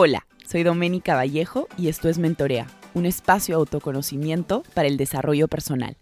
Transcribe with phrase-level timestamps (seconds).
[0.00, 5.48] Hola, soy Doménica Vallejo y esto es Mentorea, un espacio de autoconocimiento para el desarrollo
[5.48, 5.96] personal.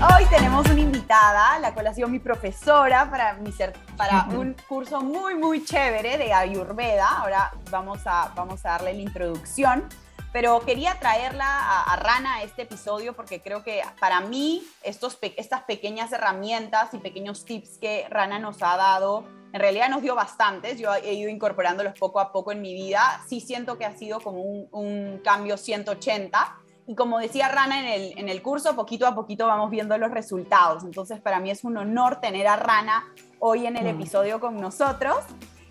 [0.00, 3.50] Hoy tenemos una invitada, la cual ha sido mi profesora para, mi
[3.98, 7.06] para un curso muy, muy chévere de Ayurveda.
[7.18, 9.84] Ahora vamos a, vamos a darle la introducción
[10.32, 15.62] pero quería traerla a, Rana a este episodio porque creo que para mí estos, estas
[15.62, 20.78] pequeñas herramientas y pequeños tips que Rana nos ha dado, en realidad nos dio bastantes,
[20.78, 24.20] yo he ido incorporándolos poco a poco en mi vida, sí siento que ha sido
[24.20, 29.06] como un, un cambio 180 y como decía Rana en el, en el curso, poquito
[29.06, 33.12] a poquito vamos viendo los resultados, entonces para mí es un honor tener a Rana
[33.40, 34.00] hoy en el mm.
[34.00, 35.16] episodio con nosotros.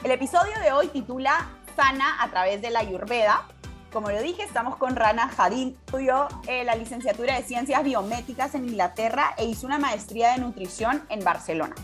[0.03, 3.45] El episodio de hoy titula Sana a través de la Ayurveda
[3.91, 5.77] como lo dije, estamos con Rana Jadin.
[5.85, 11.03] Estudió eh, la licenciatura de Ciencias Biométricas en Inglaterra e hizo una maestría de nutrición
[11.09, 11.75] en Barcelona.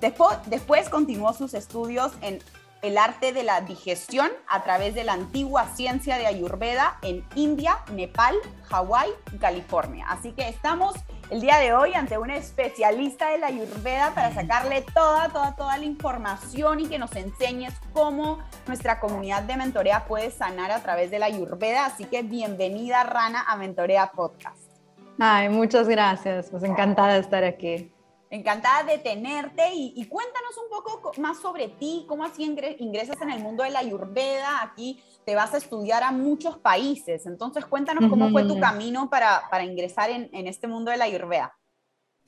[0.00, 2.40] Después, después continuó sus estudios en
[2.82, 7.78] el arte de la digestión a través de la antigua ciencia de Ayurveda en India,
[7.92, 10.06] Nepal, Hawái y California.
[10.08, 10.94] Así que estamos
[11.30, 15.76] el día de hoy ante una especialista de la Ayurveda para sacarle toda, toda, toda
[15.76, 21.10] la información y que nos enseñes cómo nuestra comunidad de mentorea puede sanar a través
[21.10, 21.86] de la Ayurveda.
[21.86, 24.70] Así que bienvenida, Rana, a Mentorea Podcast.
[25.18, 26.48] Ay, muchas gracias.
[26.50, 27.92] Pues encantada de estar aquí.
[28.30, 32.42] Encantada de tenerte y, cuéntanos un poco más sobre ti, cómo así
[32.78, 34.62] ingresas en el mundo de la Ayurveda.
[34.62, 39.42] Aquí te vas a estudiar a muchos países, entonces cuéntanos cómo fue tu camino para,
[39.50, 41.52] para ingresar en, en, este mundo de la Ayurveda.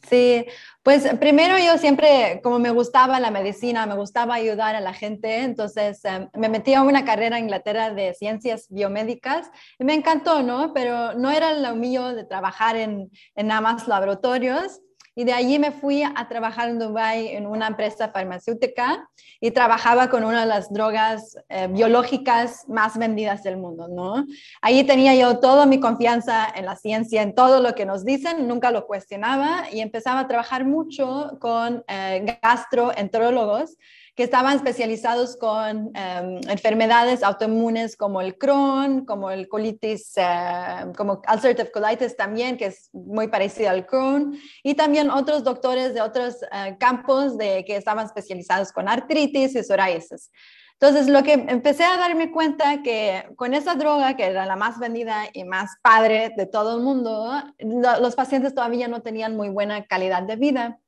[0.03, 0.45] Sí,
[0.83, 5.43] pues primero yo siempre, como me gustaba la medicina, me gustaba ayudar a la gente,
[5.43, 10.43] entonces em, me metí a una carrera en Inglaterra de ciencias biomédicas y me encantó,
[10.43, 10.73] ¿no?
[10.75, 14.81] Pero no era lo mío de trabajar en, en nada más laboratorios
[15.19, 20.11] y de allí me fui a trabajar en Dubai en una empresa farmacéutica y trabajaba
[20.11, 24.25] con una de las drogas eh, biológicas más vendidas del mundo, ¿no?
[24.63, 28.47] Allí tenía yo toda mi confianza en la ciencia, en todo lo que nos dicen,
[28.47, 33.77] nunca lo cuestionaba y empezaba a trabajar mucho con eh, gastroenterólogos
[34.19, 41.23] que estaban especializados con em, enfermedades autoinmunes como el Crohn, como el colitis, em, como
[41.33, 46.35] ulcerative colitis también, que es muy parecido al Crohn, y también otros doctores de otros
[46.43, 50.33] eh, campos de, que estaban especializados con artritis y psoriasis.
[50.81, 54.81] Entonces, lo que empecé a darme cuenta que con esa droga, que era la más
[54.81, 59.87] vendida y más padre de todo el mundo, los pacientes todavía no tenían muy buena
[59.87, 60.81] calidad de vida.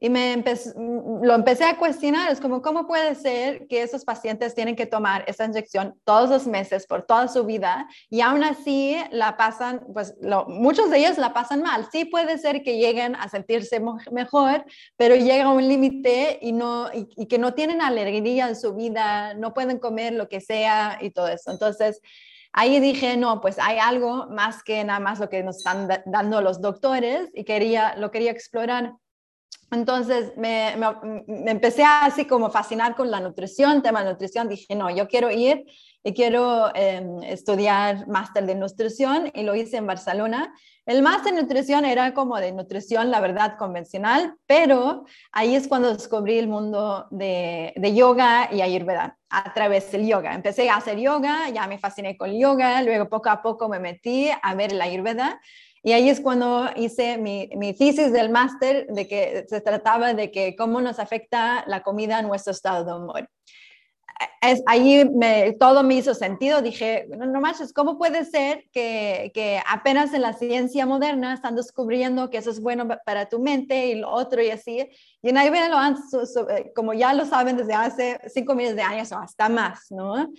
[0.00, 0.42] Y me
[1.22, 5.24] lo empecé a cuestionar, es como, ¿cómo puede ser que esos pacientes tienen que tomar
[5.26, 10.14] esa inyección todos los meses por toda su vida y aún así la pasan, pues
[10.48, 11.86] muchos de ellos la pasan mal?
[11.90, 14.64] Sí puede ser que lleguen a sentirse mejor,
[14.96, 19.54] pero llega un límite y, no, y, que no tienen alegría en su vida, no
[19.54, 21.50] pueden comer lo que sea y todo eso.
[21.50, 22.00] Entonces,
[22.52, 26.40] ahí dije, no, pues hay algo más que nada más lo que nos están dando
[26.40, 28.94] los doctores y quería, lo quería explorar.
[29.70, 30.74] Entonces me,
[31.46, 34.48] empecé así como fascinar con la nutrición, tema de nutrición.
[34.48, 35.64] Dije, no, yo quiero ir
[36.02, 40.54] y quiero em, estudiar máster de nutrición y lo hice en Barcelona.
[40.86, 45.94] El máster de nutrición era como de nutrición, la verdad, convencional, pero ahí es cuando
[45.94, 50.34] descubrí el mundo de, de yoga y ayurveda a través del yoga.
[50.34, 54.28] Empecé a hacer yoga, ya me fasciné con yoga, luego poco a poco me metí
[54.42, 55.40] a ver la ayurveda
[55.84, 60.30] y ahí es cuando hice mi, mi tesis del máster de que se trataba de
[60.30, 63.28] que cómo nos afecta la comida a nuestro estado de humor
[64.40, 66.62] es, ahí me, todo me hizo sentido.
[66.62, 71.56] Dije, no, no manches, ¿cómo puede ser que, que, apenas en la ciencia moderna están
[71.56, 74.88] descubriendo que eso es bueno para tu mente y lo otro y así?
[75.22, 75.96] Y en lo han,
[76.50, 80.30] eh, como ya lo saben desde hace cinco miles de años o hasta más, ¿no?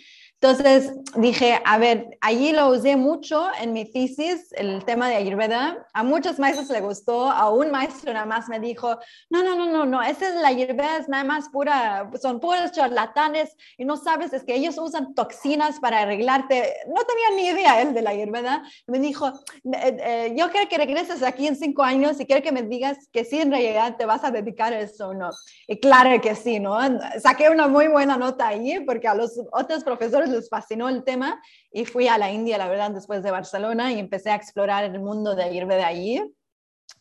[0.42, 5.88] Entonces dije, a ver, allí lo usé mucho en mi tesis, el tema de Ayurveda.
[5.94, 9.72] A muchos maestros le gustó, a un maestro nada más me dijo, no, no, no,
[9.72, 13.96] no, no, esa es la Ayurveda, es nada más pura, son puros charlatanes y no
[13.98, 16.76] sabes, es que ellos usan toxinas para arreglarte.
[16.88, 18.64] No tenía ni idea él de la Ayurveda.
[18.88, 19.28] Me dijo,
[19.74, 22.98] eh, eh, yo quiero que regreses aquí en cinco años y quiero que me digas
[23.12, 25.32] que sí, en realidad te vas a dedicar a eso o no.
[25.68, 26.78] Y claro que sí, ¿no?
[27.22, 31.42] Saqué una muy buena nota ahí porque a los otros profesores les fascinó el tema
[31.72, 35.00] y fui a la India, la verdad, después de Barcelona y empecé a explorar el
[35.00, 36.22] mundo de Ayurveda allí.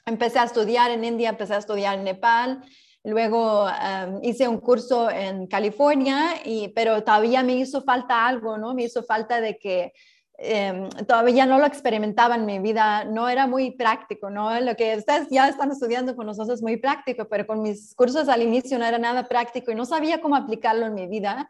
[0.06, 2.62] Empecé a estudiar en India, empecé a estudiar en Nepal
[3.06, 8.72] Luego em, hice un curso en California, y, pero todavía me hizo falta algo, ¿no?
[8.72, 9.92] Me hizo falta de que
[10.36, 14.58] Em, todavía no lo experimentaba en mi vida, no era muy práctico, ¿no?
[14.60, 18.28] Lo que ustedes ya están estudiando con nosotros es muy práctico, pero con mis cursos
[18.28, 21.48] al inicio no era nada práctico y no sabía cómo aplicarlo en mi vida.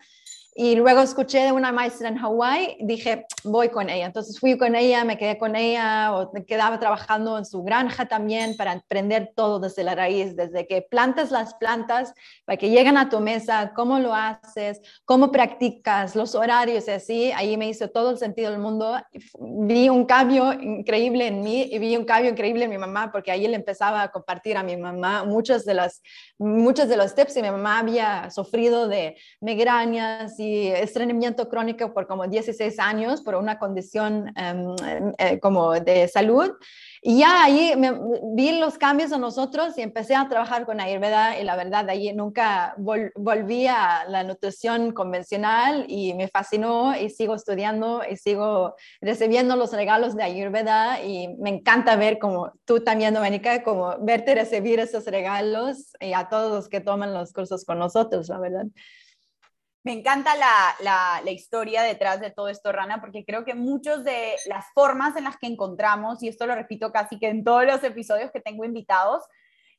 [0.56, 4.06] Y luego escuché de una maestra en Hawái, dije, voy con ella.
[4.06, 8.56] Entonces fui con ella, me quedé con ella, o quedaba trabajando en su granja también
[8.56, 12.14] para aprender todo desde la raíz, desde que plantas las plantas,
[12.44, 17.32] para que lleguen a tu mesa, cómo lo haces, cómo practicas, los horarios y así.
[17.32, 18.96] Ahí me hizo todo el sentido del mundo.
[19.40, 23.32] Vi un cambio increíble en mí y vi un cambio increíble en mi mamá, porque
[23.32, 26.00] ahí le empezaba a compartir a mi mamá muchos de, las,
[26.38, 32.26] muchos de los tips y mi mamá había sufrido de migrañas estreñimiento crónico por como
[32.26, 34.74] 16 años por una condición em,
[35.18, 36.52] eh, como de salud.
[37.06, 37.92] Y ya ahí me,
[38.34, 42.10] vi los cambios en nosotros y empecé a trabajar con Ayurveda y la verdad ahí
[42.14, 49.54] nunca volví a la nutrición convencional y me fascinó y sigo estudiando y sigo recibiendo
[49.54, 54.80] los regalos de Ayurveda y me encanta ver como tú también, Dominica, como verte recibir
[54.80, 58.64] esos regalos y a todos los que toman los cursos con nosotros, la verdad.
[59.84, 64.34] Me encanta la, la, historia detrás de todo esto, Rana, porque creo que muchas de
[64.46, 67.84] las formas en las que encontramos, y esto lo repito casi que en todos los
[67.84, 69.24] episodios que tengo invitados,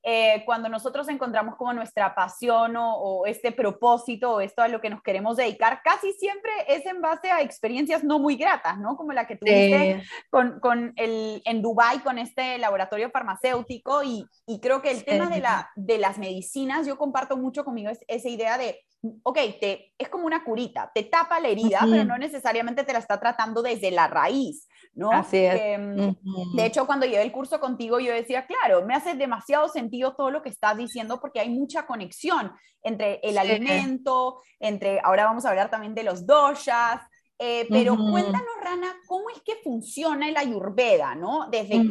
[0.07, 4.91] eh, cuando nosotros encontramos como nuestra pasión o, este propósito o esto a lo que
[4.91, 8.97] nos queremos dedicar, casi siempre es en base a experiencias no muy gratas, ¿no?
[8.97, 14.59] Como la que tuviste con, con, el, en Dubai con este laboratorio farmacéutico y, y
[14.59, 18.59] creo que el tema de, la, de las medicinas, yo comparto mucho conmigo esa idea
[18.59, 18.85] de
[19.23, 22.99] ok, te, es como una curita, te tapa la herida, pero no necesariamente te la
[22.99, 25.11] está tratando desde la raíz, ¿no?
[25.11, 25.59] Así es.
[25.59, 26.15] Em,
[26.55, 30.31] de hecho, cuando llevé el curso contigo, yo decía, claro, me hace demasiado sentido todo
[30.31, 32.51] lo que estás diciendo porque hay mucha conexión
[32.83, 37.01] entre el alimento, entre, ahora vamos a hablar también de los doshas,
[37.37, 41.49] eh, pero cuéntanos, Rana, ¿cómo es que funciona el ayurveda, no?
[41.51, 41.83] Desde,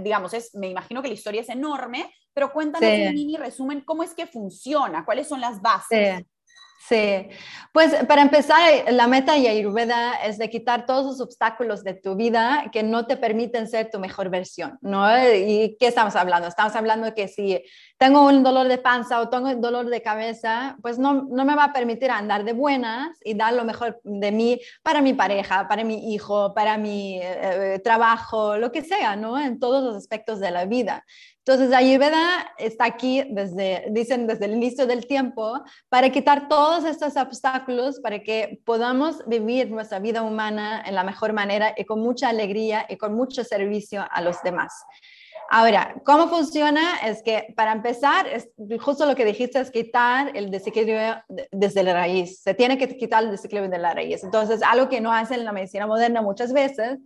[0.00, 3.82] digamos, es, me imagino que la historia es enorme, pero cuéntanos en un mini resumen,
[3.82, 5.04] ¿cómo es que funciona?
[5.04, 6.18] ¿Cuáles son las bases?
[6.18, 6.26] Sí,
[7.72, 8.60] pues para empezar,
[8.90, 13.06] la meta de Ayurveda es de quitar todos los obstáculos de tu vida que no
[13.06, 15.06] te permiten ser tu mejor versión, ¿no?
[15.34, 16.48] ¿Y qué estamos hablando?
[16.48, 17.62] Estamos hablando de que si
[18.00, 21.54] tengo un dolor de panza o tengo un dolor de cabeza, pues no, no me
[21.54, 25.68] va a permitir andar de buenas y dar lo mejor de mí para mi pareja,
[25.68, 29.38] para mi hijo, para mi eh, trabajo, lo que sea, ¿no?
[29.38, 31.04] En todos los aspectos de la vida.
[31.44, 37.18] Entonces, Ayurveda está aquí desde, dicen, desde el inicio del tiempo para quitar todos estos
[37.18, 42.30] obstáculos para que podamos vivir nuestra vida humana en la mejor manera y con mucha
[42.30, 44.72] alegría y con mucho servicio a los demás.
[45.52, 46.98] Ahora, ¿cómo funciona?
[47.04, 48.48] Es que para empezar, es
[48.80, 52.40] justo lo que dijiste es quitar el desequilibrio desde la raíz.
[52.40, 54.22] Se tiene que quitar el desequilibrio de la raíz.
[54.22, 56.98] Entonces, algo que no hace en la medicina moderna muchas veces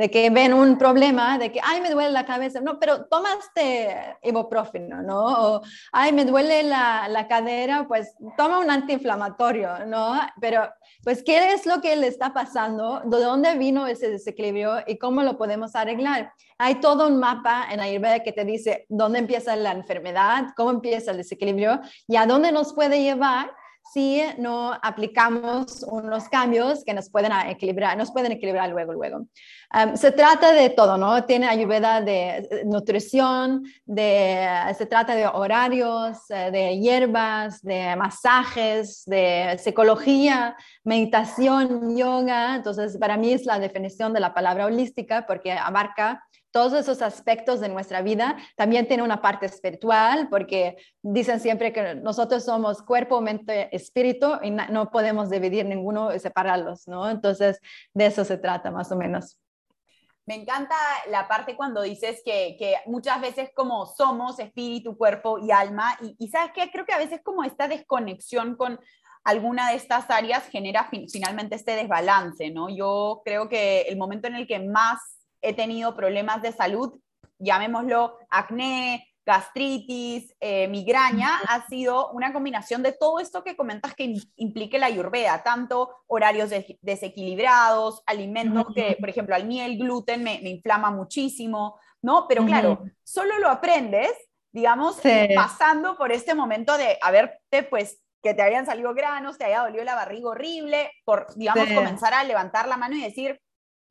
[0.00, 4.16] de que ven un problema, de que, ay, me duele la cabeza, no, pero tomaste
[4.22, 5.24] ibuprofeno, ¿no?
[5.26, 5.62] O,
[5.92, 10.18] ay, me duele la, la, cadera, pues toma un antiinflamatorio, ¿no?
[10.40, 10.66] Pero,
[11.04, 13.02] pues, ¿qué es lo que le está pasando?
[13.04, 16.32] ¿De dónde vino ese desequilibrio y cómo lo podemos arreglar?
[16.56, 21.10] Hay todo un mapa en Ayurveda que te dice dónde empieza la enfermedad, cómo empieza
[21.10, 23.50] el desequilibrio y a dónde nos puede llevar
[23.92, 29.26] si no aplicamos unos cambios que nos pueden equilibrar, nos pueden equilibrar luego, luego.
[29.94, 31.24] Se trata de todo, ¿no?
[31.24, 39.56] Tiene ayuda de nutrición, de, se trata de horarios, eh, de hierbas, de masajes, de
[39.62, 42.56] psicología, meditación, yoga.
[42.56, 47.60] Entonces, para mí es la definición de la palabra holística porque abarca todos esos aspectos
[47.60, 48.36] de nuestra vida.
[48.56, 54.50] También tiene una parte espiritual, porque dicen siempre que nosotros somos cuerpo, mente, espíritu y
[54.50, 57.08] no podemos dividir ninguno y separarlos, ¿no?
[57.08, 57.60] Entonces,
[57.94, 59.38] de eso se trata más o menos.
[60.30, 60.76] Me encanta
[61.08, 66.28] la parte cuando dices que, muchas veces como somos espíritu, cuerpo y alma, y, y
[66.28, 68.78] sabes qué, creo que a veces como esta desconexión con
[69.24, 72.68] alguna de estas áreas genera finalmente este desbalance, ¿no?
[72.68, 75.00] Yo creo que el momento en el que más
[75.42, 77.00] he tenido problemas de salud,
[77.40, 84.14] llamémoslo acné, gastritis, eh, migraña, ha sido una combinación de todo esto que comentas que
[84.36, 86.50] implique la ayurveda, tanto horarios
[86.80, 92.26] desequilibrados, alimentos que, por ejemplo, al mí el gluten me, inflama muchísimo, ¿no?
[92.28, 94.12] Pero claro, solo lo aprendes,
[94.52, 95.00] digamos,
[95.34, 99.84] pasando por este momento de haberte, pues, que te hayan salido granos, te haya dolido
[99.84, 103.40] la barriga horrible, por, digamos, comenzar a levantar la mano y decir,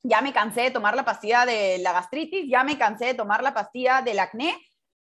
[0.04, 3.44] ya me cansé de tomar la pastilla de la gastritis, ya me cansé de tomar
[3.44, 4.56] la pastilla del acné,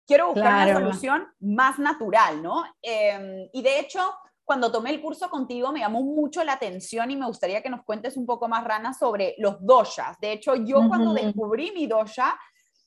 [0.10, 2.64] quiero buscar una solución más natural, ¿no?
[2.82, 4.00] Em, y de hecho,
[4.44, 7.84] cuando tomé el curso contigo me llamó mucho la atención y me gustaría que nos
[7.84, 10.20] cuentes un poco más, Rana, sobre los doshas.
[10.20, 12.36] De hecho, yo cuando descubrí mi dosha,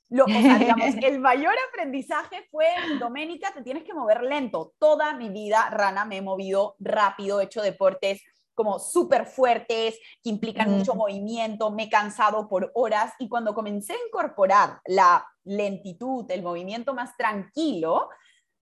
[0.08, 2.66] lo, o sea, digamos, el mayor aprendizaje fue,
[2.98, 4.74] Doménica, te tienes que mover lento.
[4.80, 8.20] Toda mi vida, Rana, me he movido rápido, he hecho deportes
[8.54, 13.94] como súper fuertes, que implican mucho movimiento, me he cansado por horas y cuando comencé
[13.94, 18.08] a incorporar la lentitud, el movimiento más tranquilo,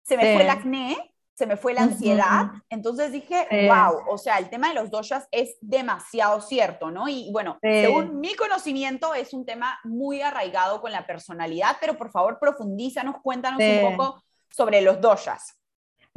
[0.02, 4.38] se me fue el acné, se me fue la ansiedad, entonces dije, wow, o sea,
[4.38, 7.08] el tema de los doshas es demasiado cierto, ¿no?
[7.08, 12.10] Y bueno, según mi conocimiento es un tema muy arraigado con la personalidad, pero por
[12.10, 15.57] favor profundízanos, cuéntanos un poco sobre los doshas.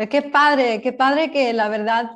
[0.09, 2.11] Qué padre, qué padre que la verdad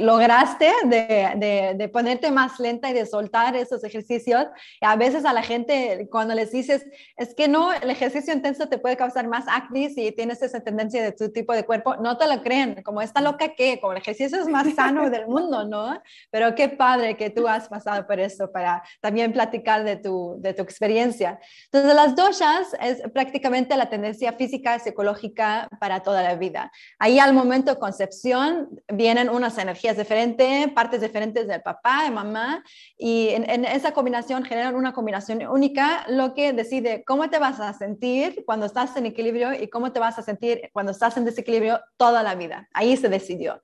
[0.00, 4.46] lograste de, de, ponerte más lenta y de soltar esos ejercicios.
[4.80, 6.86] a veces a la gente cuando les dices,
[7.16, 11.02] es que no, el ejercicio intenso te puede causar más acné si tienes esa tendencia
[11.02, 13.98] de tu tipo de cuerpo, no te lo creen, como esta loca que, como el
[13.98, 16.00] ejercicio es más sano del mundo, ¿no?
[16.30, 20.54] Pero qué padre que tú has pasado por eso para también platicar de tu, de
[20.54, 21.38] tu experiencia.
[21.64, 26.72] Entonces las doshas es prácticamente la tendencia física, psicológica para toda la vida.
[26.98, 32.64] Ahí al momento de concepción vienen unas energías diferentes, partes diferentes del papá, de mamá,
[32.96, 37.72] y en, esa combinación generan una combinación única, lo que decide cómo te vas a
[37.72, 41.80] sentir cuando estás en equilibrio y cómo te vas a sentir cuando estás en desequilibrio
[41.96, 42.68] toda la vida.
[42.72, 43.62] Ahí se decidió.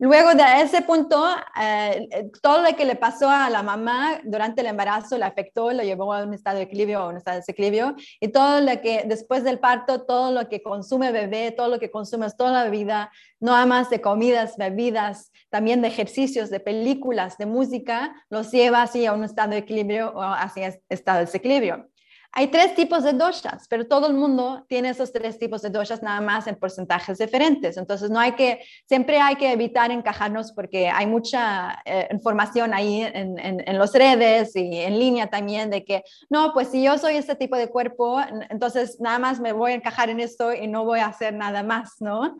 [0.00, 1.22] Luego de ese punto,
[1.60, 5.72] eh, eh, todo lo que le pasó a la mamá durante el embarazo le afectó,
[5.72, 7.94] lo llevó a un estado de equilibrio o un estado de desequilibrio.
[8.18, 11.90] Y todo lo que después del parto, todo lo que consume bebé, todo lo que
[11.90, 17.44] consumes toda la vida, no más de comidas, bebidas, también de ejercicios, de películas, de
[17.44, 21.89] música, los lleva así a un estado de equilibrio o hacia estado de desequilibrio.
[22.32, 26.00] Hay tres tipos de doshas, pero todo el mundo tiene esos tres tipos de doshas
[26.00, 27.76] nada más en porcentajes diferentes.
[27.76, 33.02] Entonces, no hay que, siempre hay que evitar encajarnos porque hay mucha eh, información ahí
[33.02, 36.98] en, en, en las redes y en línea también de que, no, pues si yo
[36.98, 40.68] soy este tipo de cuerpo, entonces nada más me voy a encajar en esto y
[40.68, 42.36] no voy a hacer nada más, ¿no?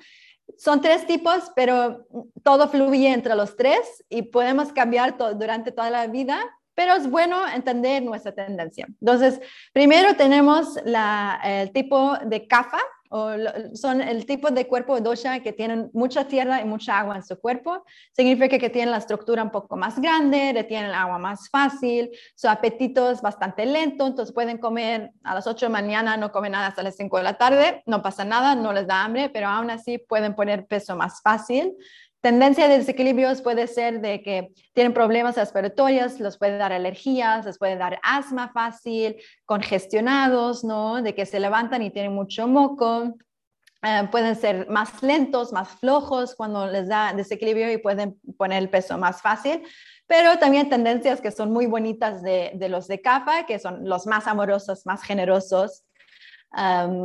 [0.57, 2.07] Son tres tipos, pero
[2.43, 6.41] todo fluye entre los tres y podemos cambiar durante toda la vida
[6.75, 8.87] pero es bueno entender nuestra tendencia.
[9.01, 9.41] Entonces,
[9.73, 10.77] primero tenemos
[11.45, 12.81] el tipo de kafa,
[13.13, 13.33] o
[13.75, 17.41] son el tipo de cuerpo dosha que tienen mucha tierra y mucha agua en su
[17.41, 17.85] cuerpo.
[18.13, 22.49] Significa que tienen la estructura un poco más grande, retienen el agua más fácil, su
[22.49, 26.69] apetito es bastante lento, entonces pueden comer a las 8 de mañana, no comen nada
[26.69, 29.71] hasta las 5 de la tarde, no pasa nada, no les da hambre, pero aún
[29.71, 31.75] así pueden poner peso más fácil.
[32.21, 37.57] Tendencia de desequilibrios puede ser de que tienen problemas respiratorios, los puede dar alergias, les
[37.57, 41.01] puede dar asma fácil, congestionados, ¿no?
[41.01, 43.15] De que se levantan y tienen mucho moco.
[43.83, 48.69] Eh, pueden ser más lentos, más flojos cuando les da desequilibrio y pueden poner el
[48.69, 49.63] peso más fácil.
[50.07, 54.07] Pero también tendencias que son muy bonitas de, de los de CAFA, que son los
[54.07, 55.85] más amorosos, más generosos,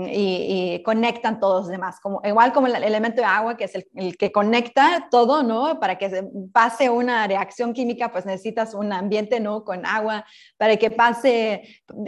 [0.08, 4.18] y, conectan todos los demás, como, igual como el elemento de agua, que es el,
[4.18, 5.80] que conecta todo, ¿no?
[5.80, 9.64] Para que pase una reacción química, pues necesitas un ambiente, ¿no?
[9.64, 10.26] Con agua,
[10.58, 11.64] para que pase,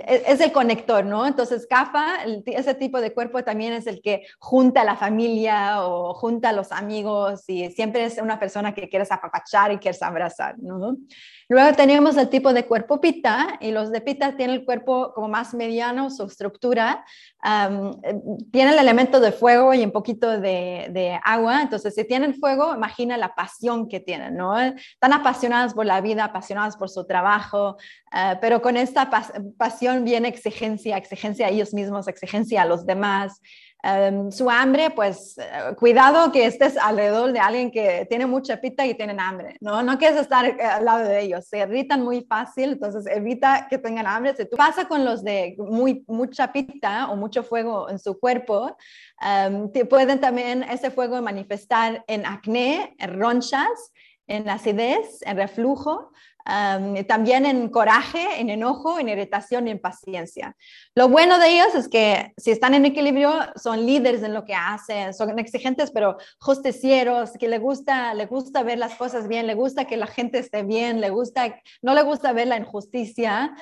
[0.08, 1.27] e, es, el conector, ¿no?
[1.27, 6.13] Entonces, CAFA, ese tipo de cuerpo también es el que junta a la familia o
[6.15, 10.58] junta a los amigos y siempre es una persona que quieres apapachar y quieres abrazar,
[10.60, 10.98] ¿no?
[11.50, 15.30] Luego tenemos el tipo de cuerpo pita y los de pita tienen el cuerpo como
[15.30, 17.06] más mediano, su estructura.
[18.51, 21.62] tiene el elemento de fuego y un poquito de, agua.
[21.62, 24.60] Entonces, si tienen fuego, imagina la pasión que tienen, ¿no?
[24.60, 27.77] Están apasionadas por la vida, apasionadas por su trabajo,
[28.12, 29.10] ah, pero con esta
[29.58, 33.42] pasión viene exigencia, exigencia a ellos mismos, exigencia a los demás.
[33.84, 38.84] Em, su hambre, pues eh, cuidado que estés alrededor de alguien que tiene mucha pita
[38.88, 39.84] y tienen hambre, ¿no?
[39.84, 43.77] No quieres estar eh, al lado de ellos, se irritan muy fácil, entonces evita que
[43.77, 44.36] tengan hambre.
[44.36, 48.75] Si tú pasa con los de muy, mucha pita o mucho fuego en su cuerpo,
[49.22, 53.93] um, pueden también ese fuego manifestar en acné, en ronchas,
[54.25, 56.12] en acidez, en reflujo,
[57.08, 60.56] también en coraje, en enojo, en irritación y en paciencia.
[60.96, 64.56] Lo bueno de ellos es que si están en equilibrio, son líderes en lo que
[64.56, 69.56] hacen, son exigentes, pero justicieros, que le gusta, le gusta ver las cosas bien, le
[69.56, 73.54] gusta que la gente esté bien, le gusta, no le gusta ver la injusticia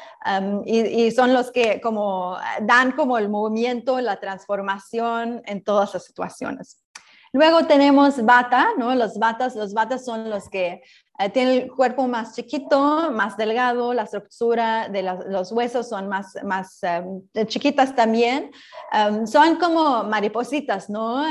[0.66, 6.82] y, son los que como dan como el movimiento, la transformación en todas las situaciones.
[7.36, 8.96] Luego tenemos bata, ¿no?
[8.96, 10.82] Los batas, los batas son los que
[11.32, 16.84] tiene el cuerpo más chiquito, más delgado, la estructura de los huesos son más, más
[16.84, 18.52] em, chiquitas también.
[18.92, 21.24] Em, son como maripositas, ¿no?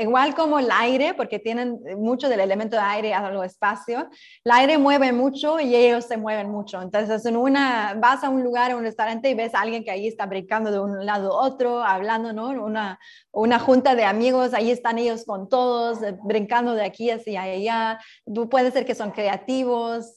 [0.00, 4.08] Igual como el aire, porque tienen mucho del elemento de aire a lo espacio.
[4.44, 6.82] El aire mueve mucho y ellos se mueven mucho.
[6.82, 9.90] Entonces, en una, vas a un lugar, a un restaurante y ves a alguien que
[9.90, 12.50] ahí está brincando de un lado a otro, hablando, ¿no?
[12.50, 12.98] Una,
[13.32, 17.98] una junta de amigos, ahí están ellos con todos, eh, brincando de aquí hacia allá.
[18.50, 20.16] Puede ser que son creativos,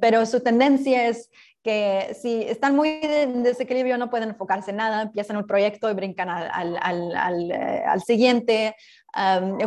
[0.00, 1.30] pero su tendencia es
[1.62, 5.94] que si están muy en desequilibrio no pueden enfocarse en nada, empiezan un proyecto y
[5.94, 8.76] brincan al, al, al, eh, al siguiente,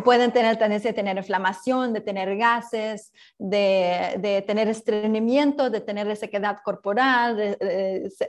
[0.06, 6.16] pueden tener tendencia a tener inflamación, de tener gases, de, de tener estreñimiento, de tener
[6.16, 7.58] sequedad corporal, de,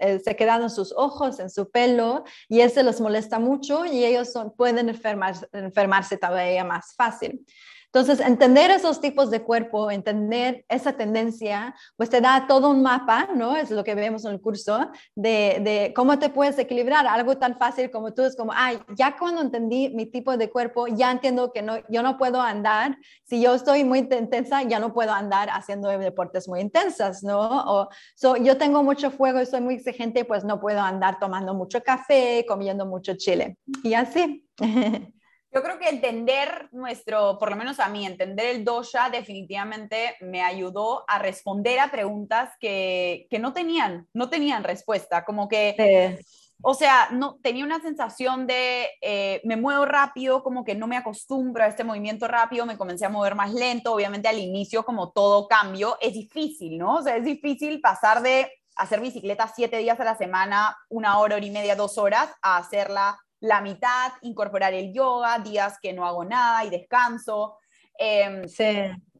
[0.00, 4.32] eh, sequedad en sus ojos, en su pelo, y eso los molesta mucho y ellos
[4.32, 7.44] son, pueden enfermarse, enfermarse todavía más fácil.
[7.92, 13.28] Entonces, entender esos tipos de cuerpo, entender esa tendencia, pues te da todo un mapa,
[13.35, 13.56] ¿no?
[13.56, 17.09] Es lo que vemos en el curso, de, cómo te puedes equilibrar.
[17.09, 20.87] Algo tan fácil como tú es como, ay, ya cuando entendí mi tipo de cuerpo,
[20.87, 24.94] ya entiendo que no, yo no puedo andar, si yo estoy muy intensa, ya no
[24.94, 27.40] puedo andar haciendo deportes muy intensas, ¿no?
[27.40, 31.54] O so, yo tengo mucho fuego y soy muy exigente, pues no puedo andar tomando
[31.54, 33.59] mucho café, comiendo mucho chile.
[33.82, 34.47] Y así.
[35.52, 40.42] Yo creo que entender nuestro, por lo menos a mí, entender el dosha definitivamente me
[40.42, 46.21] ayudó a responder a preguntas que, que no tenían, no tenían respuesta, como que,
[46.62, 50.97] o sea, no, tenía una sensación de, eh, me muevo rápido, como que no me
[50.97, 55.11] acostumbro a este movimiento rápido, me comencé a mover más lento, obviamente al inicio, como
[55.11, 56.99] todo cambio, es difícil, ¿no?
[56.99, 61.37] O sea, es difícil pasar de hacer bicicleta siete días a la semana, una hora,
[61.37, 66.06] hora y media, dos horas, a hacerla la mitad, incorporar el yoga, días que no
[66.06, 67.59] hago nada y descanso.
[67.99, 68.64] Em, sí.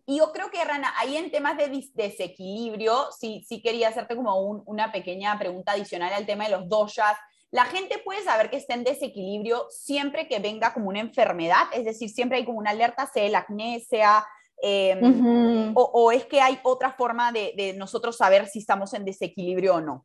[0.07, 4.37] Y yo creo que, Rana, ahí en temas de desequilibrio, sí, sí quería hacerte como
[4.67, 7.17] una pequeña pregunta adicional al tema de los doshas.
[7.51, 11.85] La gente puede saber que está en desequilibrio siempre que venga como una enfermedad, es
[11.85, 14.27] decir, siempre hay como una alerta, sea el acné, sea...
[14.63, 19.77] Em, o, es que hay otra forma de, de nosotros saber si estamos en desequilibrio
[19.77, 20.05] o no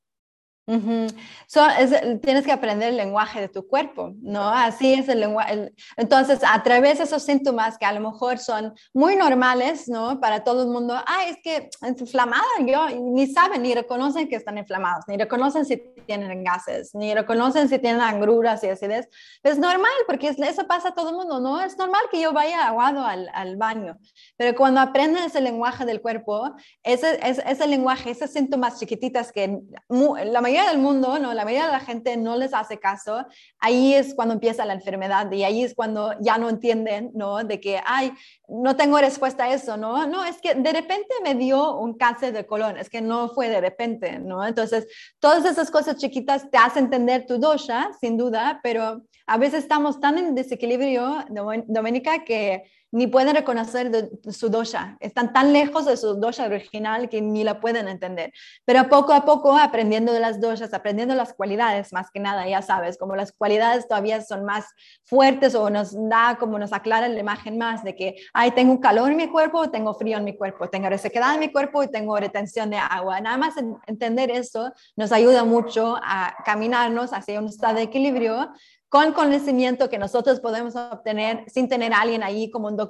[0.65, 4.50] tienes que aprender el lenguaje de tu cuerpo, ¿no?
[4.50, 5.74] Así es el lenguaje.
[5.95, 10.19] Entonces, a través de esos síntomas que a lo mejor son muy normales, ¿no?
[10.19, 14.36] Para todo el mundo, ah, es que es inflamada, yo, ni saben, ni reconocen que
[14.36, 19.08] están inflamados, ni reconocen si tienen gases, ni reconocen si tienen angruras y acidez.
[19.43, 21.62] Es normal, porque eso pasa a todo el mundo, ¿no?
[21.62, 23.99] Es normal que yo vaya aguado al, al baño,
[24.36, 29.60] pero cuando aprendes el lenguaje del cuerpo, ese, ese, ese lenguaje, esos síntomas chiquititas que
[29.89, 31.34] la mayoría del mundo, ¿no?
[31.34, 33.26] la mayoría de la gente no les hace caso,
[33.60, 37.44] ahí es cuando empieza la enfermedad y ahí es cuando ya no entienden, ¿no?
[37.44, 38.13] De que, ay,
[38.48, 40.08] no tengo respuesta a eso, ¿no?
[40.08, 43.50] No, es que de repente me dio un cáncer de colon, es que no fue
[43.50, 44.46] de repente, ¿no?
[44.46, 44.88] Entonces,
[45.20, 50.00] todas esas cosas chiquitas te hacen entender tu dosha, sin duda, pero a veces estamos
[50.00, 51.26] tan en desequilibrio,
[51.68, 52.63] Doménica, que
[52.95, 54.95] ni pueden reconocer su dosha.
[55.01, 58.31] Están tan lejos de su dosha original que ni la pueden entender.
[58.63, 62.62] Pero poco a poco, aprendiendo de las doshas, aprendiendo las cualidades, más que nada, ya
[62.62, 64.67] sabes, como las cualidades todavía son más
[65.03, 69.12] fuertes o nos da, como nos aclara la imagen más de que, ay, tengo calor
[69.12, 72.17] en mi cuerpo, tengo frío en mi cuerpo, tengo resequedad en mi cuerpo y tengo
[72.17, 73.19] retención de agua.
[73.19, 73.55] Nada más
[73.88, 78.53] entender eso nos ayuda mucho a caminarnos hacia un estado de equilibrio
[78.95, 82.85] con conocimiento que nosotros podemos obtener sin tener alguien ahí como un doctor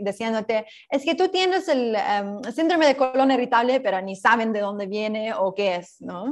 [0.00, 4.60] diciéndote, es que tú tienes el em, síndrome de colon irritable, pero ni saben de
[4.60, 6.30] dónde viene o qué es, ¿no?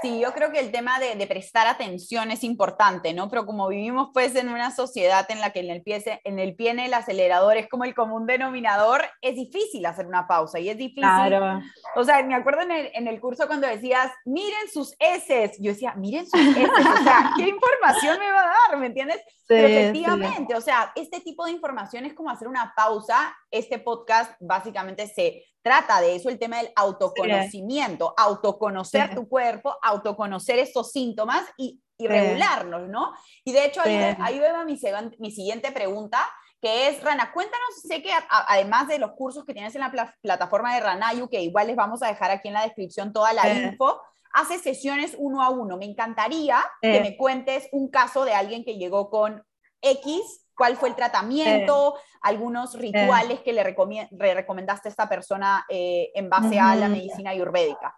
[0.00, 3.28] Sí, yo creo que el tema de, prestar atención es importante, ¿no?
[3.28, 6.54] Pero como vivimos pues en una sociedad en la que en el, pie, en el
[6.54, 10.68] pie en el acelerador es como el común denominador, es difícil hacer una pausa y
[10.68, 11.02] es difícil.
[11.02, 11.60] Claro.
[11.96, 15.72] O sea, me acuerdo en el, en el curso cuando decías, miren sus S, yo
[15.72, 18.78] decía, miren sus S, o sea, ¿qué información me va a dar?
[18.78, 19.20] ¿Me entiendes?
[19.48, 23.34] Pero efectivamente, o sea, este tipo de información es como hacer una pausa.
[23.50, 30.58] Este podcast básicamente se trata de eso, el tema del autoconocimiento, autoconocer tu cuerpo, autoconocer
[30.58, 33.12] estos síntomas y, regularnos, ¿no?
[33.44, 34.78] Y de hecho, ahí, ahí va mi,
[35.18, 36.28] mi siguiente pregunta,
[36.60, 40.74] que es, Rana, cuéntanos, sé que además de los cursos que tienes en la plataforma
[40.74, 44.00] de Ranayu, que igual les vamos a dejar aquí en la descripción toda la info,
[44.32, 45.76] hace sesiones uno a uno.
[45.76, 49.44] Me encantaría que me cuentes un caso de alguien que llegó con
[49.82, 56.28] X cuál fue el tratamiento, algunos rituales que le, recomendaste a esta persona eh, en
[56.28, 57.96] base a la medicina ayurvédica.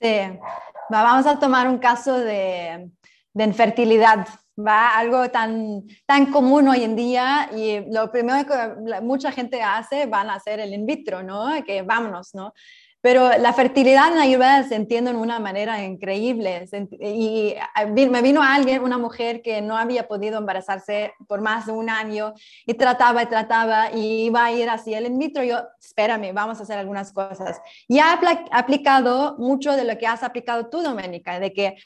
[0.00, 0.20] Sí,
[0.90, 2.90] vamos a tomar un caso de,
[3.32, 4.26] de infertilidad,
[4.58, 10.06] va algo tan, tan común hoy en día y lo primero que mucha gente hace
[10.06, 11.48] van a hacer el in vitro, ¿no?
[11.64, 12.52] Que vámonos, ¿no?
[13.08, 16.68] Pero la fertilidad en la Ayurveda se entiende de una manera increíble.
[17.00, 17.54] Y
[18.10, 22.34] me vino alguien, una mujer que no había podido embarazarse por más de un año
[22.66, 25.42] y trataba y trataba y iba a ir así el in vitro.
[25.42, 27.62] Yo, espérame, vamos a hacer algunas cosas.
[27.88, 31.76] Y ha aplicado mucho de lo que has aplicado tú, Doménica, de que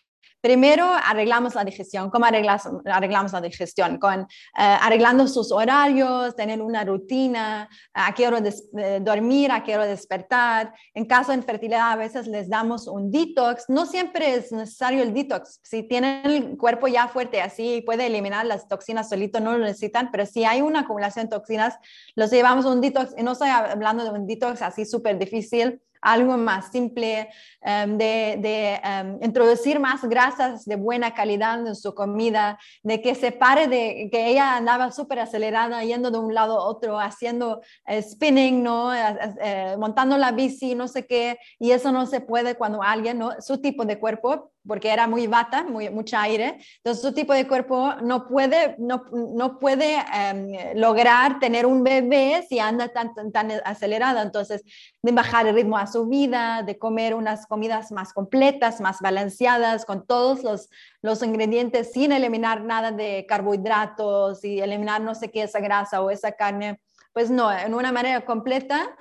[0.43, 2.11] Primero arreglamos la digestión.
[2.11, 3.99] ¿Cómo arreglamos, la digestión?
[3.99, 4.27] Con eh,
[4.57, 8.43] arreglando sus horarios, tener una rutina, a qué hora
[8.77, 10.75] eh, dormir, a qué hora despertar.
[10.95, 13.67] En caso de infertilidad, a veces les damos un detox.
[13.69, 15.61] No siempre es necesario el detox.
[15.63, 20.11] Si tienen el cuerpo ya fuerte así, puede eliminar las toxinas solito, no lo necesitan,
[20.11, 21.77] pero si hay una acumulación de toxinas,
[22.17, 23.15] los llevamos a un detox.
[23.17, 27.29] Y no estoy hablando de un detox así súper difícil algo más simple,
[27.63, 33.33] em, de, em, introducir más grasas de buena calidad en su comida, de que se
[33.33, 38.03] pare de que ella andaba súper acelerada, yendo de un lado a otro, haciendo eh,
[38.03, 38.93] spinning, ¿no?
[38.95, 43.41] Eh, montando la bici, no sé qué, y eso no se puede cuando alguien, ¿no?
[43.41, 46.59] su tipo de cuerpo porque era muy bata, muy, mucha aire.
[46.77, 52.45] Entonces, su tipo de cuerpo no puede, no, no puede em, lograr tener un bebé
[52.49, 54.23] si anda tan, tan, tan, acelerada.
[54.23, 54.63] Entonces,
[55.03, 59.85] de bajar el ritmo a su vida, de comer unas comidas más completas, más balanceadas,
[59.85, 60.71] con todos los,
[61.03, 66.11] los ingredientes, sin eliminar nada de carbohidratos y eliminar no sé qué, esa grasa o
[66.11, 66.81] esa carne.
[67.13, 68.97] Pues no, en una manera completa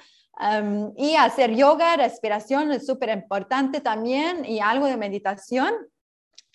[0.98, 5.74] y hacer yoga, respiración es súper importante también y algo de meditación.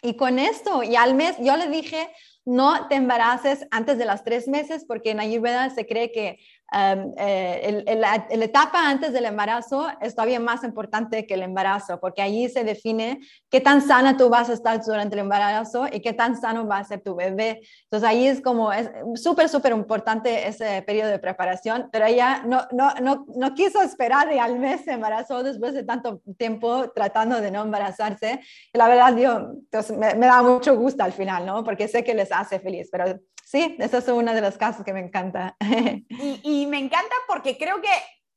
[0.02, 2.10] Y con esto, y al mes, yo le dije,
[2.44, 6.38] no te embaraces antes de las tres meses porque en Ayurveda se cree que
[6.72, 12.48] eh, la, etapa antes del embarazo es todavía más importante que el embarazo, porque allí
[12.48, 16.40] se define qué tan sana tú vas a estar durante el embarazo y qué tan
[16.40, 17.60] sano va a ser tu bebé.
[17.84, 22.62] Entonces ahí es como, es súper, súper importante ese periodo de preparación, pero ella no,
[22.72, 27.40] no, no, no quiso esperar y al mes se embarazó después de tanto tiempo tratando
[27.40, 28.40] de no embarazarse.
[28.72, 31.62] Y la verdad, yo, entonces me, me da mucho gusto al final, ¿no?
[31.62, 33.20] Porque sé que les hace feliz, pero
[33.56, 35.56] sí, esa es una de las casos que me encanta.
[36.42, 37.88] Y, me encanta porque creo que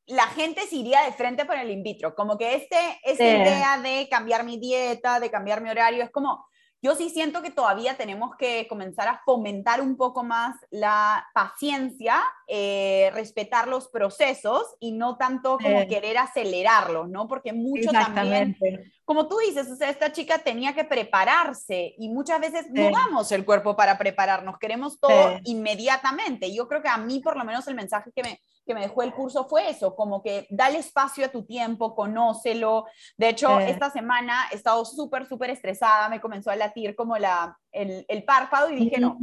[0.08, 3.80] la gente se iría de frente por el in vitro, como que este, esta idea
[3.80, 6.46] de cambiar mi dieta, de cambiar mi horario, es como,
[6.82, 12.22] yo sí siento que todavía tenemos que comenzar a fomentar un poco más la paciencia,
[12.48, 17.28] eh, respetar los procesos y no tanto como querer acelerarlos, ¿no?
[17.28, 18.58] Porque mucho también,
[19.04, 23.32] como tú dices, o sea, esta chica tenía que prepararse y muchas veces no damos
[23.34, 26.54] el cuerpo para prepararnos, queremos todo inmediatamente.
[26.54, 28.40] Yo creo que a mí por lo menos el mensaje que me,
[28.70, 32.86] que me dejó el curso fue eso, como que dale espacio a tu tiempo, conócelo.
[33.18, 37.58] De hecho, esta semana he estado súper, súper estresada, me comenzó a latir como la,
[37.72, 39.18] el, el párpado y dije, no,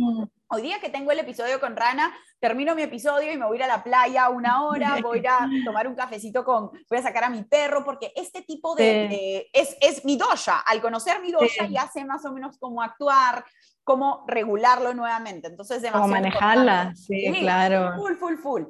[0.48, 3.58] hoy día que tengo el episodio con Rana, termino mi episodio y me voy a
[3.58, 7.22] ir a la playa una hora, voy a tomar un cafecito con, voy a sacar
[7.22, 10.58] a mi perro, porque este tipo de, es, es, mi dosha.
[10.58, 13.44] Al conocer mi dosha ya sé más o menos cómo actuar,
[13.84, 15.46] cómo regularlo nuevamente.
[15.46, 17.92] Entonces, Cómo manejarla, sí, claro.
[17.94, 18.62] Full, full, full.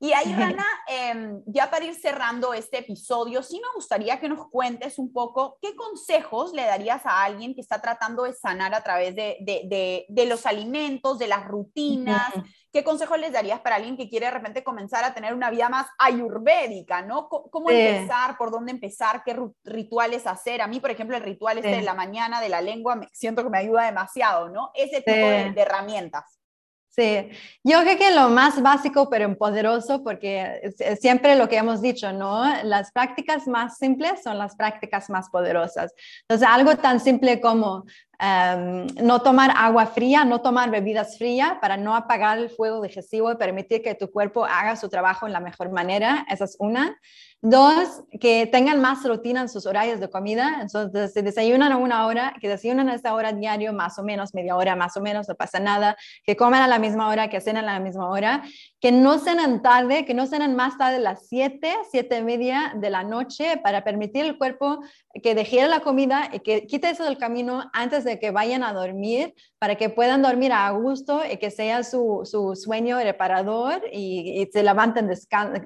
[0.00, 4.46] Y ahí, Rana, em, ya para ir cerrando este episodio, sí me gustaría que nos
[4.48, 8.82] cuentes un poco qué consejos le darías a alguien que está tratando de sanar a
[8.82, 12.32] través de, de, de, los alimentos, de las rutinas.
[12.72, 15.68] ¿Qué consejos les darías para alguien que quiere de repente comenzar a tener una vida
[15.68, 17.28] más ayurvédica, ¿no?
[17.28, 18.36] ¿Cómo, empezar?
[18.38, 19.22] ¿Por dónde empezar?
[19.24, 20.62] ¿Qué rituales hacer?
[20.62, 23.42] A mí, por ejemplo, el ritual este de la mañana de la lengua, me, siento
[23.42, 24.70] que me ayuda demasiado, ¿no?
[24.74, 26.37] Ese tipo de herramientas.
[27.64, 32.44] Yo creo que lo más básico pero poderoso, porque siempre lo que hemos dicho, ¿no?
[32.64, 35.94] Las prácticas más simples son las prácticas más poderosas.
[36.22, 37.84] Entonces, algo tan simple como
[38.18, 43.30] em, no tomar agua fría, no tomar bebidas frías para no apagar el fuego digestivo
[43.30, 46.98] y permitir que tu cuerpo haga su trabajo en la mejor manera, esa es una.
[47.40, 50.58] Dos, que tengan más rutina en sus horarios de comida.
[50.60, 54.34] Entonces, si desayunan a una hora, que desayunan a esa hora diario, más o menos,
[54.34, 55.96] media hora, más o menos, no pasa nada.
[56.24, 58.42] Que coman a la misma hora, que cenan a la misma hora.
[58.80, 62.74] Que no cenan tarde, que no cenan más tarde de las siete, siete y media
[62.74, 64.80] de la noche, para permitir al cuerpo
[65.22, 68.72] que deje la comida y que quite eso del camino antes de que vayan a
[68.72, 74.48] dormir, para que puedan dormir a gusto y que sea su, su sueño reparador y
[74.52, 75.08] se levanten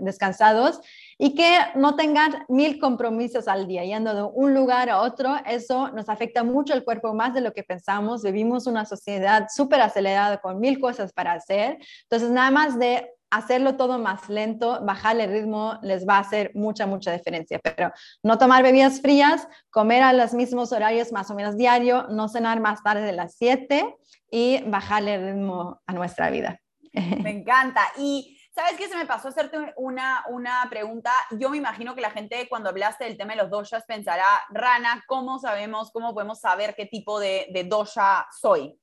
[0.01, 0.81] descansados
[1.19, 5.91] y que no tengan mil compromisos al día, yendo de un lugar a otro, eso
[5.91, 8.23] nos afecta mucho el cuerpo más de lo que pensamos.
[8.23, 11.79] Vivimos una sociedad súper acelerada con mil cosas para hacer.
[12.05, 16.51] Entonces, nada más de hacerlo todo más lento, bajarle el ritmo, les va a hacer
[16.55, 17.59] mucha, mucha diferencia.
[17.63, 17.91] Pero
[18.23, 22.61] no tomar bebidas frías, comer a los mismos horarios más o menos diario, no cenar
[22.61, 23.97] más tarde de las 7
[24.31, 26.61] y bajarle el ritmo a nuestra vida.
[26.93, 27.81] Me encanta.
[27.97, 28.87] Y ¿Sabes qué?
[28.87, 31.11] Se me pasó hacerte una, una pregunta.
[31.31, 35.03] Yo me imagino que la gente cuando hablaste del tema de los doshas pensará, Rana,
[35.07, 38.79] ¿cómo sabemos, cómo podemos saber qué tipo de, de dosha soy?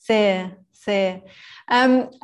[0.00, 1.22] Sí, sí.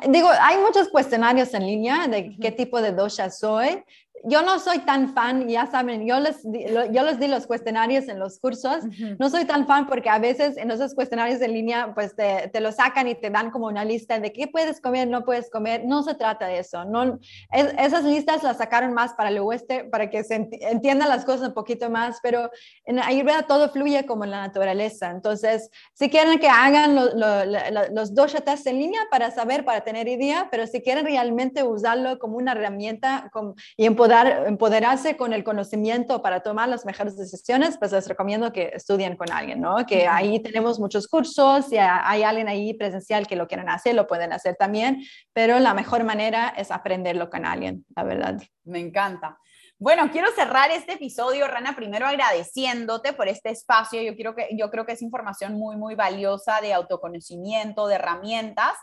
[0.07, 3.83] digo, hay muchos cuestionarios en línea de qué tipo de dosha soy
[4.29, 8.19] yo no soy tan fan, ya saben, yo les, yo les di los cuestionarios en
[8.19, 8.83] los cursos,
[9.19, 12.59] no soy tan fan porque a veces en esos cuestionarios en línea pues te, te
[12.59, 15.85] lo sacan y te dan como una lista de qué puedes comer, no puedes comer,
[15.85, 17.19] no se trata de eso, no,
[17.51, 21.53] esas listas las sacaron más para el oeste, para que se entiendan las cosas un
[21.53, 22.51] poquito más, pero
[22.83, 28.33] en Ayurveda todo fluye como en la naturaleza, entonces si quieren que hagan los dos
[28.33, 32.51] tests en línea para saber, para tener idea, pero si quieren realmente usarlo como una
[32.51, 33.31] herramienta
[33.77, 33.85] y
[34.25, 39.31] empoderarse con el conocimiento para tomar las mejores decisiones, pues les recomiendo que estudien con
[39.31, 39.85] alguien, ¿no?
[39.85, 44.07] Que ahí tenemos muchos cursos, y hay alguien ahí presencial que lo quieren hacer, lo
[44.07, 45.03] pueden hacer también,
[45.33, 48.41] pero la mejor manera es aprenderlo con alguien, la verdad.
[48.63, 49.37] Me encanta.
[49.79, 54.01] Bueno, quiero cerrar este episodio, Rana, primero agradeciéndote por este espacio.
[54.01, 58.73] Yo, quiero que, yo creo que es información muy, muy valiosa de autoconocimiento, de herramientas.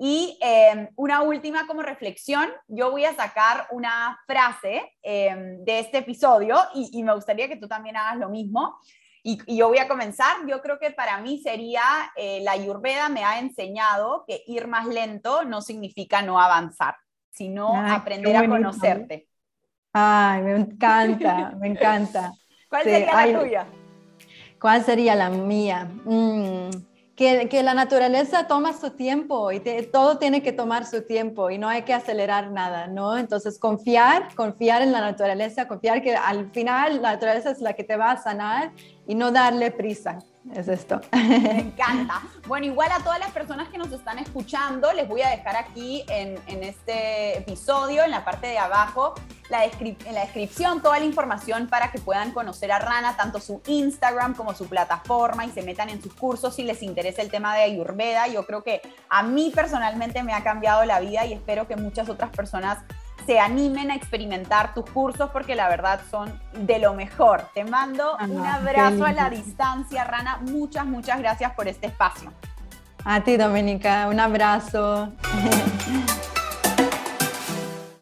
[0.00, 5.98] Y em, una última como reflexión, yo voy a sacar una frase em, de este
[5.98, 8.78] episodio y, me gustaría que tú también hagas lo mismo.
[9.24, 10.36] Y, yo voy a comenzar.
[10.46, 11.82] Yo creo que para mí sería,
[12.14, 16.96] eh, la Ayurveda me ha enseñado que ir más lento no significa no avanzar,
[17.30, 19.28] sino aprender a conocerte.
[19.92, 22.32] Ay, me encanta, me encanta.
[22.68, 23.66] ¿Cuál sería la tuya?
[24.60, 25.88] ¿Cuál sería la mía?
[26.04, 26.70] Mm,
[27.18, 31.68] que, la naturaleza toma su tiempo y todo tiene que tomar su tiempo y no
[31.68, 33.18] hay que acelerar nada, ¿no?
[33.18, 37.82] Entonces, confiar, confiar en la naturaleza, confiar que al final la naturaleza es la que
[37.82, 38.70] te va a sanar
[39.08, 40.20] y no darle prisa
[40.54, 41.00] es esto.
[41.12, 42.22] Me encanta.
[42.46, 46.04] Bueno, igual a todas las personas que nos están escuchando, les voy a dejar aquí
[46.08, 49.14] en, este episodio, en la parte de abajo,
[49.50, 53.60] la en la descripción, toda la información para que puedan conocer a Rana, tanto su
[53.66, 57.54] Instagram como su plataforma y se metan en sus cursos si les interesa el tema
[57.54, 58.28] de Ayurveda.
[58.28, 62.08] Yo creo que a mí personalmente me ha cambiado la vida y espero que muchas
[62.08, 62.78] otras personas
[63.28, 67.42] se animen a experimentar tus cursos porque la verdad son de lo mejor.
[67.52, 70.38] Te mando un abrazo a la distancia, Rana.
[70.40, 72.32] Muchas, muchas gracias por este espacio.
[73.04, 75.12] A ti, Doménica, un abrazo.